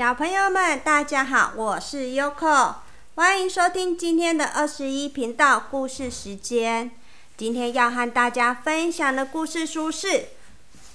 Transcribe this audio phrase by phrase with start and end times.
[0.00, 2.76] 小朋友们，大家好，我是 Yoko，
[3.16, 6.90] 欢迎收听今天的二十一频道故事时间。
[7.36, 10.08] 今天要和大家分享的故事书是《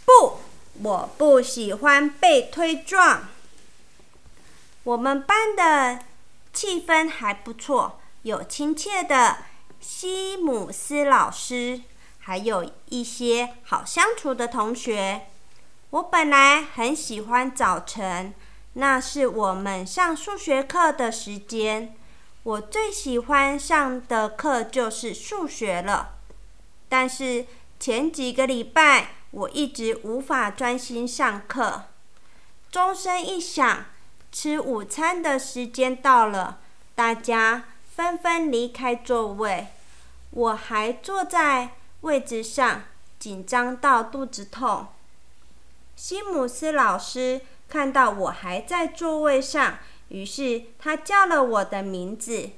[0.05, 0.39] 不，
[0.81, 3.17] 我不喜欢被推撞》。
[4.83, 5.99] 我们班的
[6.51, 9.37] 气氛还不错，有亲切的
[9.79, 11.79] 西姆斯老师，
[12.21, 15.27] 还有一些好相处的同学。
[15.91, 18.33] 我本来很喜欢早晨，
[18.77, 21.95] 那是我们上数学课的时间。
[22.43, 26.15] 我最喜欢上的课就是数学了。
[26.87, 27.45] 但是
[27.79, 31.83] 前几个礼拜，我一直无法专心上课。
[32.69, 33.85] 钟声一响，
[34.31, 36.59] 吃午餐的时间到了，
[36.93, 37.63] 大家
[37.95, 39.67] 纷纷离开座位。
[40.31, 42.83] 我还坐在位置上，
[43.17, 44.87] 紧张到肚子痛。
[45.95, 49.79] 西姆斯老师看到我还在座位上，
[50.09, 52.51] 于是他叫了我的名字：“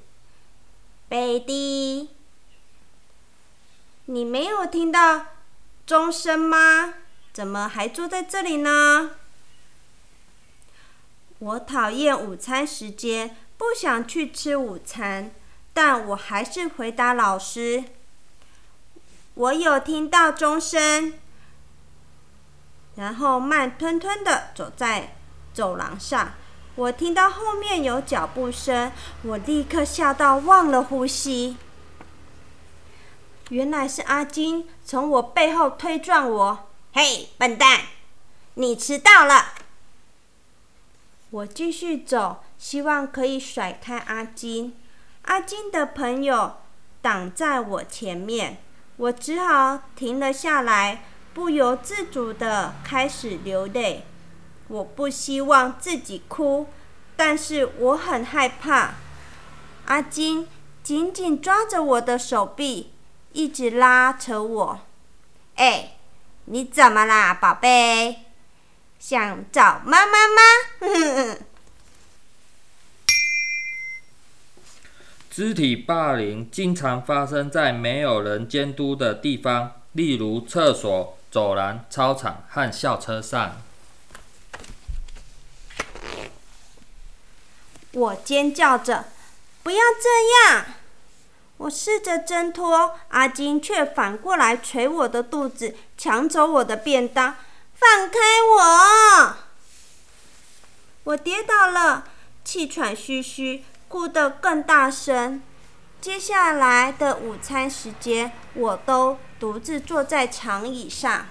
[1.10, 2.10] 贝蒂。”
[4.06, 5.26] 你没有听到
[5.86, 6.94] 钟声吗？
[7.34, 9.12] 怎么还坐在这里呢？
[11.40, 15.32] 我讨厌午餐时间，不想去吃午餐，
[15.74, 17.84] 但我还是回答老师
[19.36, 21.14] ：“我有听到钟声。”
[22.98, 25.16] 然后慢吞吞的走在
[25.54, 26.34] 走廊上，
[26.76, 28.92] 我听到后面有脚步声，
[29.24, 31.58] 我立刻吓到忘了呼吸。
[33.50, 37.82] 原来是阿金从我背后推撞我，嘿，笨蛋，
[38.56, 39.54] 你迟到了！
[41.30, 44.76] 我继续走，希望可以甩开阿金。
[45.24, 46.58] 阿金的朋友
[47.02, 48.58] 挡在我前面，
[48.98, 51.04] 我只好停了下来。
[51.38, 54.06] 不由自主的开始流泪，
[54.70, 56.66] 我不希望自己哭，
[57.16, 58.96] 但是我很害怕。
[59.86, 60.48] 阿金
[60.82, 62.92] 紧紧抓着我的手臂，
[63.34, 64.80] 一直拉扯我。
[65.58, 65.98] 哎，
[66.46, 68.16] 你怎么啦，宝贝？
[68.98, 70.42] 想找妈妈吗？
[75.30, 81.14] 肢体霸凌经常发生在没有人监督的地方，例如厕所。
[81.38, 83.62] 走廊、操场和校车上，
[87.92, 89.06] 我尖叫着
[89.62, 90.66] ：“不要这样！”
[91.58, 97.36] 我试着挣脱，阿金却反过来捶我的肚子，抢走我的便当。
[97.76, 98.18] 放开
[98.58, 99.38] 我！
[101.04, 102.06] 我跌倒了，
[102.44, 105.44] 气喘吁吁，哭得更大声。
[106.02, 111.28] 接下来的午餐时间，我都独自坐在长椅上。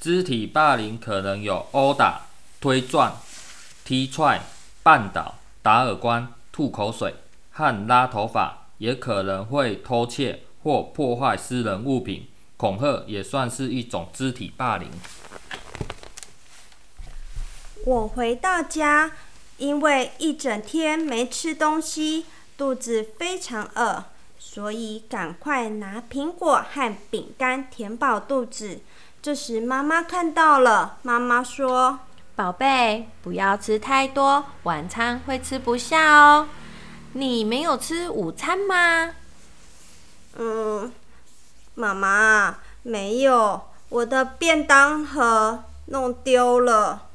[0.00, 2.22] 肢体霸凌可能有殴打、
[2.60, 3.20] 推撞、
[3.84, 4.42] 踢踹、
[4.82, 7.14] 绊倒、打耳光、吐口水
[7.50, 12.28] 和拉头发，也可能会偷窃或破坏私人物品。
[12.56, 14.88] 恐吓也算是一种肢体霸凌。
[17.84, 19.12] 我回到家。
[19.58, 22.24] 因为一整天没吃东西，
[22.56, 24.06] 肚子非常饿，
[24.52, 28.80] 所以赶快拿苹果和饼干填饱肚子。
[29.22, 32.00] 这时妈妈看到了，妈妈说
[32.34, 36.48] ：“宝贝，不要吃太多，晚餐会吃不下哦。
[37.12, 39.14] 你没有吃午餐吗
[40.36, 40.92] ？”“嗯，
[41.76, 47.06] 妈妈没有，我的便当盒弄丢了。”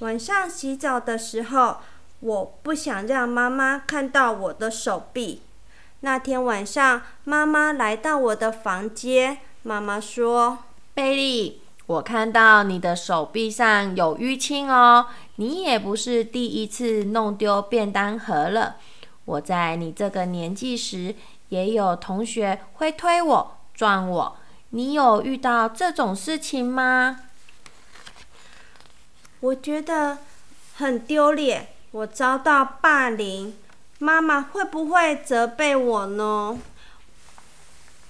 [0.00, 1.78] 晚上洗澡的时候，
[2.20, 5.40] 我不想让妈妈看到我的手臂。
[6.00, 10.58] 那天晚上，妈妈来到我的房间，妈妈说
[10.94, 18.76] ：“贝利，我看到你的手臂上有淤青哦，你也不是第一次弄丢便当盒了。
[19.24, 21.14] 我在你这个年纪时，
[21.48, 24.36] 也有同学会推我、撞我，
[24.70, 27.22] 你有遇到这种事情吗？”
[29.40, 30.18] 我觉得
[30.76, 33.56] 很丢脸，我遭到霸凌，
[33.98, 36.58] 妈妈会不会责备我呢？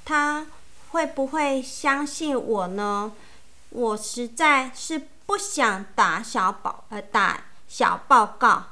[0.05, 0.47] 她
[0.91, 3.12] 会不会相信我呢？
[3.71, 8.65] 我实在是不想打小报呃打小报告。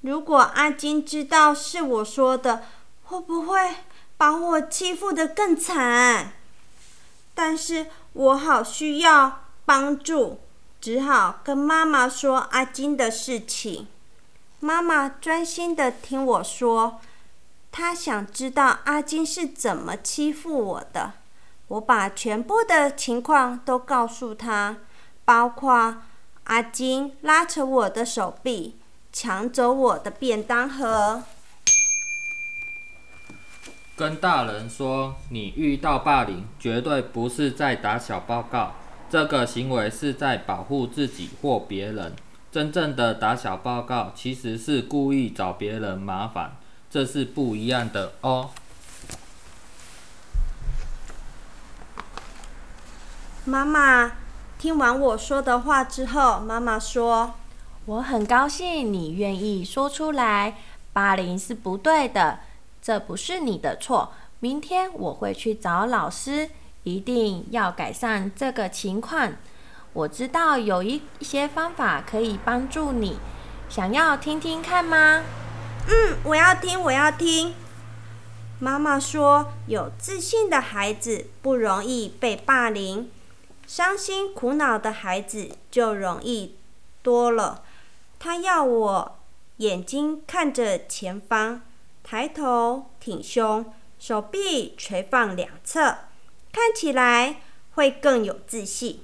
[0.00, 2.64] 如果阿金知道是我说的，
[3.04, 3.76] 会不会
[4.16, 6.32] 把我欺负得更惨？
[7.34, 10.40] 但是我好需要帮助。
[10.80, 13.86] 只好跟妈妈说阿金的事情。
[14.64, 17.00] 妈妈专心的听我说，
[17.72, 21.14] 她想知道阿金是怎么欺负我的。
[21.66, 24.76] 我把全部的情况都告诉她，
[25.24, 26.02] 包括
[26.44, 28.76] 阿金拉扯我的手臂，
[29.12, 31.24] 抢走我的便当盒。
[33.96, 38.76] 跟大人说，你遇到霸凌，绝对不是在打小报告，
[39.10, 42.14] 这个行为是在保护自己或别人。
[42.52, 46.58] 真正的打小报告，其实是故意找别人麻烦，
[46.90, 48.50] 这是不一样的哦。
[53.46, 54.12] 妈妈
[54.58, 57.32] 听完我说的话之后，妈妈说
[57.86, 60.58] ：“我很高兴你愿意说出来，
[60.92, 62.40] 霸凌是不对的。”
[62.82, 64.12] 这不是你的错。
[64.40, 66.50] 明天我会去找老师，
[66.82, 69.32] 一定要改善这个情况。
[69.94, 73.18] 我知道有一些方法可以帮助你，
[73.68, 75.22] 想要听听看吗？
[75.86, 77.54] 嗯，我要听，我要听。
[78.58, 83.10] 妈妈说，有自信的孩子不容易被霸凌，
[83.66, 86.56] 伤心苦恼的孩子就容易
[87.02, 87.62] 多了。
[88.18, 89.18] 他要我
[89.58, 91.62] 眼睛看着前方。
[92.04, 95.98] 抬头挺胸，手臂垂放两侧，
[96.50, 97.42] 看起来
[97.74, 99.00] 会更有自信。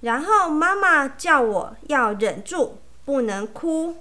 [0.00, 3.96] 然后妈妈叫我要忍住，不能哭。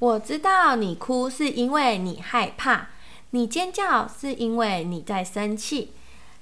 [0.00, 2.88] 我知道你哭是因为你害怕，
[3.30, 5.92] 你尖叫是因为你在生气。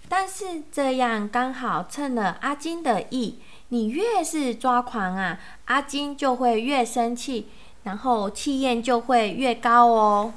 [0.09, 3.39] 但是这样刚好趁了阿金的意，
[3.69, 7.49] 你越是抓狂啊，阿金就会越生气，
[7.85, 10.35] 然后气焰就会越高哦。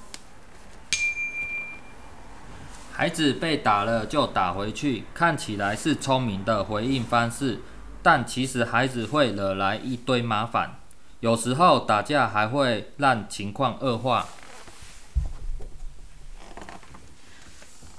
[2.93, 7.59] 孩子被打了就打回去，看起来是聪明的回应方式，
[8.05, 10.75] 但其实孩子会惹来一堆麻烦，
[11.21, 14.27] 有时候打架还会让情况恶化。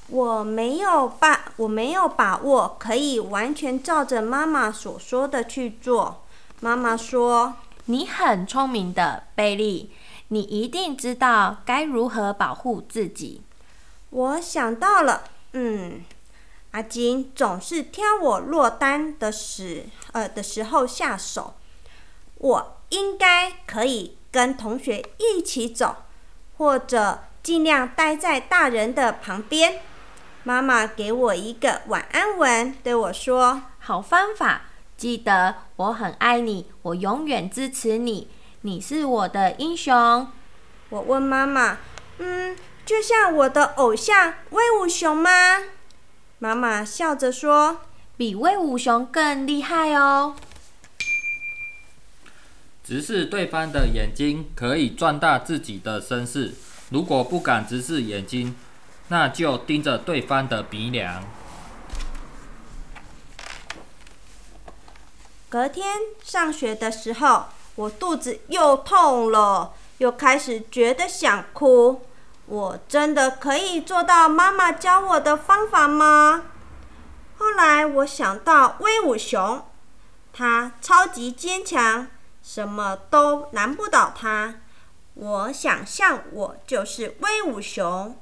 [0.06, 6.22] 我没有把，我没有把握可以完全照着妈妈所说的去做。
[6.60, 7.56] 妈妈说
[7.86, 9.90] ：“你很聪明的，贝利，
[10.28, 13.42] 你一定知道该如何保护自己。”
[14.10, 15.24] 我想到了，
[15.54, 16.02] 嗯，
[16.76, 21.54] 阿金总是挑我落单的时，呃的时候下手。
[22.34, 25.96] 我应该可以跟同学一起走，
[26.58, 29.80] 或者尽量待在大人的旁边。
[30.44, 34.66] 妈妈给我一个晚安文，对我说：“好方法，
[34.98, 38.28] 记得我很爱你，我永远支持你，
[38.60, 40.30] 你是我的英雄。”
[40.90, 41.78] 我问妈妈
[42.18, 45.30] ：“嗯。”就像我的偶像威武熊吗？
[46.38, 47.80] 妈妈笑着说
[48.16, 50.36] ：“比威武熊更厉害哦。”
[52.84, 56.54] 直视对方的眼睛可以壮大自己的身势。
[56.90, 58.54] 如果不敢直视眼睛，
[59.08, 61.24] 那就盯着对方的鼻梁。
[65.48, 67.46] 隔天上学的时候，
[67.76, 72.05] 我肚子又痛了，又开始觉得想哭。
[72.46, 76.44] 我真的可以做到妈妈教我的方法吗？
[77.38, 79.66] 后来我想到威武熊，
[80.32, 82.06] 它超级坚强，
[82.42, 84.54] 什么都难不倒它。
[85.14, 88.16] 我想象我就是威武熊，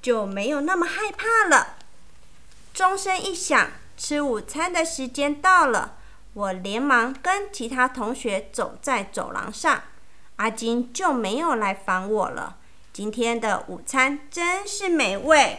[0.00, 1.76] 就没有那么害怕了。
[2.72, 5.96] 钟声一响，吃午餐的时间到了，
[6.32, 9.82] 我连忙跟其他同学走在走廊上，
[10.36, 12.56] 阿金就没有来烦我了。
[12.96, 15.58] 今天的午餐真是美味。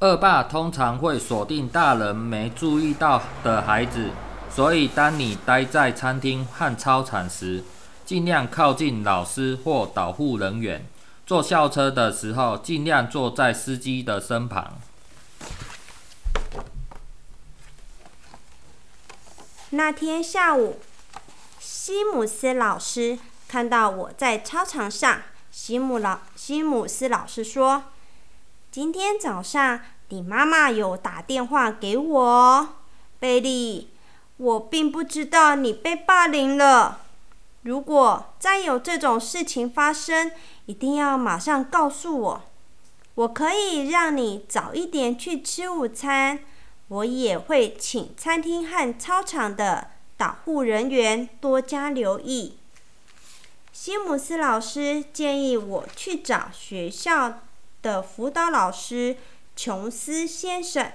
[0.00, 4.10] 恶霸通常会锁定大人没注意到的孩子，
[4.52, 7.62] 所以当你待在餐厅和操场时，
[8.04, 10.84] 尽量靠近老师或导护人员。
[11.24, 14.80] 坐校车的时候，尽量坐在司机的身旁。
[19.70, 20.80] 那天下午，
[21.60, 23.16] 西姆斯老师。
[23.50, 27.86] 看到我在操场上，西姆老西姆斯老师说
[28.70, 29.80] ：“今天早上
[30.10, 32.68] 你妈妈有打电话给我，
[33.18, 33.90] 贝利，
[34.36, 37.00] 我并不知道你被霸凌了。
[37.62, 40.30] 如果再有这种事情发生，
[40.66, 42.42] 一定要马上告诉我，
[43.16, 46.38] 我可以让你早一点去吃午餐。
[46.86, 52.58] 我也会请餐厅和操场的导护人员多加留意。”
[53.82, 57.40] 西姆斯老师建议我去找学校
[57.80, 59.16] 的辅导老师
[59.56, 60.92] 琼斯先生。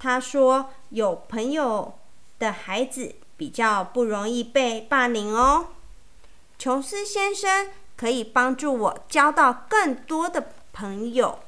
[0.00, 1.96] 他说，有朋友
[2.40, 5.68] 的孩子比较不容易被霸凌哦。
[6.58, 11.38] 琼斯先生可以帮助我交到更多的朋友。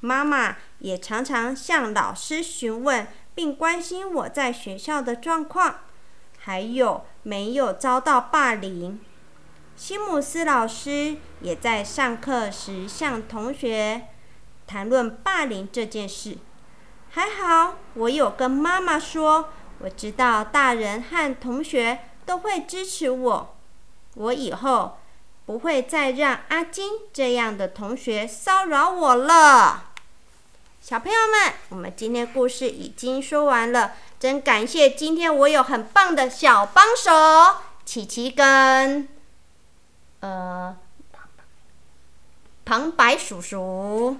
[0.00, 5.76] 妈妈也常常向老师询问并关心我在学校的状况，
[6.40, 8.98] 还有没有遭到霸凌。
[9.76, 14.08] 西姆斯老师也在上课时向同学
[14.66, 16.38] 谈论霸凌这件事。
[17.10, 19.48] 还好，我有跟妈妈说，
[19.80, 23.56] 我知道大人和同学都会支持我。
[24.14, 24.98] 我以后
[25.46, 29.90] 不会再让阿金这样的同学骚扰我了。
[30.80, 39.08] 小朋友们，我们今天故事已经说完了，真感谢今天我有很棒的小帮手，琪琪跟
[40.22, 40.74] 呃
[42.64, 44.16] 旁白叔叔。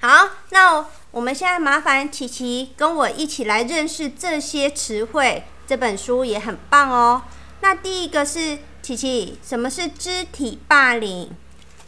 [0.00, 5.44] 好，那我们现在麻烦琪琪跟我一起来认识这些词汇。
[5.66, 7.22] 这本书也很棒哦。
[7.60, 11.30] 那第一个是琪琪，什么是肢体霸凌？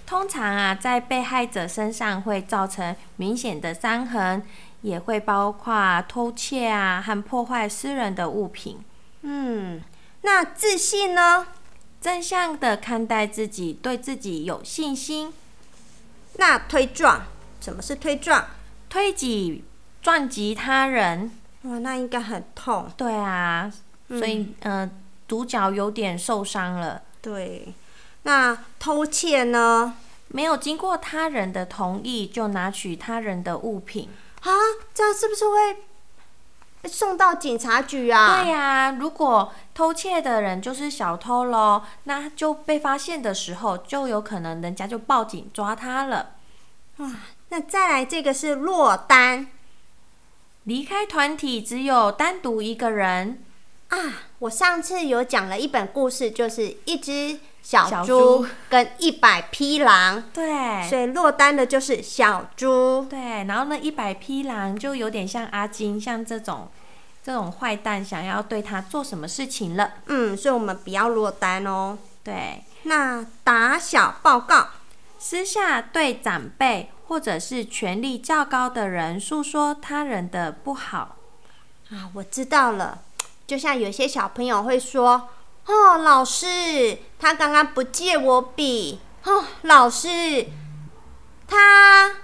[0.05, 4.43] 通常啊，在被害者身上会造成明显的伤痕，
[4.81, 8.81] 也会包括偷窃啊和破坏私人的物品。
[9.23, 9.83] 嗯，
[10.23, 11.47] 那自信呢？
[12.01, 15.33] 正向的看待自己，对自己有信心。
[16.35, 17.23] 那推撞？
[17.61, 18.47] 什么是推撞？
[18.89, 19.65] 推挤、
[20.01, 21.31] 撞击他人。
[21.63, 22.89] 哇，那应该很痛。
[22.97, 23.71] 对啊，
[24.09, 24.89] 所以呃，
[25.27, 27.03] 主角有点受伤了。
[27.21, 27.75] 对，
[28.23, 29.97] 那偷窃呢？
[30.29, 34.09] 没有经过他人的同意就拿取他人的物品
[34.43, 34.51] 啊？
[34.95, 38.43] 这样是不是会送到警察局啊？
[38.43, 46.31] 对呀，如果偷窃的人就是小偷喽，那就被发现的时候，就有可能人家就报警抓他了。
[46.97, 49.47] 啊，那再来这个是落单。
[50.65, 53.41] 离开团体只有单独一个人
[53.91, 53.99] 啊！
[54.41, 60.25] 我上次有讲了一本故事，就是一只小猪跟一百匹狼。
[60.35, 63.07] 对，所以落单的就是小猪。
[63.09, 66.69] 对，然后那一百匹狼就有点像阿金，像这种
[67.29, 69.93] 这种坏蛋，想要对他做什么事情了。
[70.07, 71.99] 嗯，所以我们不要落单哦。
[72.25, 74.69] 对，那打小报告，
[75.19, 76.91] 私下对长辈。
[77.09, 81.17] 或者是权力较高的人诉说他人的不好
[81.91, 82.99] 啊，我知道了。
[83.47, 85.31] 就像有些小朋友会说
[85.65, 90.47] ：“哦，老师，他刚刚不借我笔。”哦，老师，
[91.47, 92.15] 他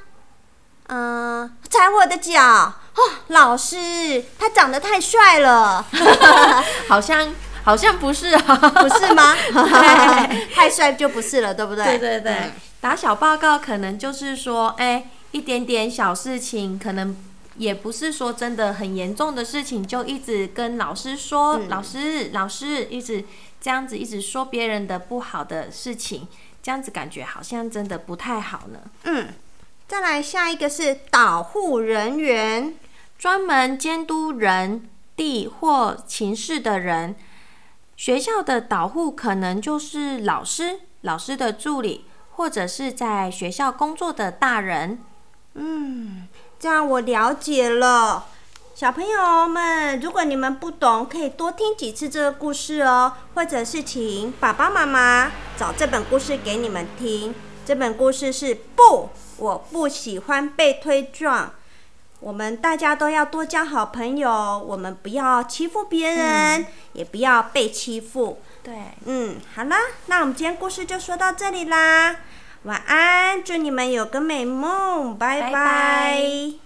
[0.88, 2.75] 嗯踩我的脚。
[2.94, 5.84] 哦，老师，他长得太帅了。
[6.88, 7.34] 好像
[7.64, 9.34] 好像不是啊，不是吗？
[10.54, 11.84] 太帅就不是了，对不对？
[11.84, 12.52] 对对对。
[12.80, 17.16] 打小报告可能就是说，哎，一点点小事情，可能
[17.56, 23.24] 也不是说真的很严重的事情，就一直跟老师说，老师，老师，一直
[23.60, 26.28] 这样子，一直说别人的不好的事情，
[26.62, 28.78] 这样子感觉好像真的不太好呢。
[29.04, 29.28] 嗯，
[29.86, 32.74] 再来下一个是导护人员，
[33.18, 37.14] 专门监督人、地或情事的人。
[37.96, 42.06] 学校的导护可能就是老师、老师的助理。
[42.36, 44.98] 或者是在学校工作的大人，
[45.54, 46.26] 嗯，
[46.58, 48.26] 这样我了解了。
[48.74, 57.32] 小朋友们，如果你们不懂，可以多听几次这个故事哦，或者是请爸爸妈妈找这本故事给你们听。
[57.64, 61.52] 这本故事是不，我不喜欢被推撞。
[62.21, 64.30] 我们大家都要多交好朋友，
[64.66, 68.40] 我们不要欺负别人，也不要被欺负。
[68.62, 72.16] 对，嗯，好了，那我们今天故事就说到这里啦，
[72.62, 76.63] 晚安，祝你们有个美梦，拜拜。